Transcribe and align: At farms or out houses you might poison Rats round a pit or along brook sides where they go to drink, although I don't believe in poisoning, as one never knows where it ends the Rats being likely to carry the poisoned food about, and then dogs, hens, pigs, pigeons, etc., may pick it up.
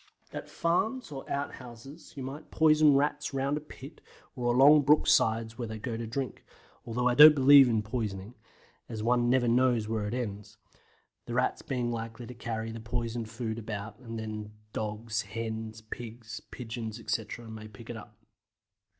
At 0.33 0.49
farms 0.49 1.11
or 1.11 1.29
out 1.29 1.53
houses 1.53 2.15
you 2.17 2.23
might 2.23 2.49
poison 2.49 2.95
Rats 2.95 3.35
round 3.35 3.55
a 3.55 3.59
pit 3.61 4.01
or 4.35 4.51
along 4.51 4.81
brook 4.81 5.05
sides 5.05 5.59
where 5.59 5.67
they 5.67 5.77
go 5.77 5.95
to 5.95 6.07
drink, 6.07 6.43
although 6.87 7.07
I 7.07 7.13
don't 7.13 7.35
believe 7.35 7.69
in 7.69 7.83
poisoning, 7.83 8.33
as 8.89 9.03
one 9.03 9.29
never 9.29 9.47
knows 9.47 9.87
where 9.87 10.07
it 10.07 10.15
ends 10.15 10.57
the 11.27 11.35
Rats 11.35 11.61
being 11.61 11.91
likely 11.91 12.25
to 12.25 12.33
carry 12.33 12.71
the 12.71 12.79
poisoned 12.79 13.29
food 13.29 13.59
about, 13.59 13.99
and 13.99 14.17
then 14.17 14.51
dogs, 14.73 15.21
hens, 15.21 15.81
pigs, 15.81 16.39
pigeons, 16.49 16.99
etc., 16.99 17.47
may 17.51 17.67
pick 17.67 17.87
it 17.91 17.95
up. 17.95 18.17